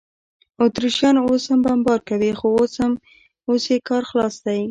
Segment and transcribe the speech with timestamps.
[0.63, 2.47] اتریشیان اوس هم بمبار کوي، خو
[3.47, 4.59] اوس یې کار خلاص دی.